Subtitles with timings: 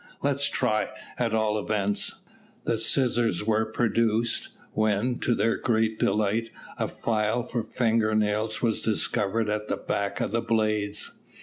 [0.23, 2.23] Let's try, at all events."
[2.63, 8.81] The scissors were produced, when, to their great delight, a file for finger nails was
[8.81, 11.19] discovered at the back of the blades.